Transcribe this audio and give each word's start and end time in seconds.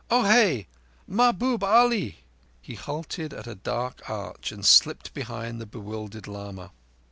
"Ohé, 0.09 0.65
Mahbub 1.07 1.63
Ali!" 1.63 2.23
He 2.59 2.73
halted 2.73 3.35
at 3.35 3.45
a 3.45 3.53
dark 3.53 4.09
arch 4.09 4.51
and 4.51 4.65
slipped 4.65 5.13
behind 5.13 5.61
the 5.61 5.67
bewildered 5.67 6.25
lama. 6.27 6.71